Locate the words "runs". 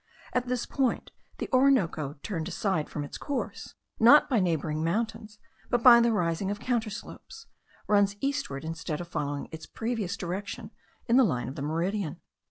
7.85-8.15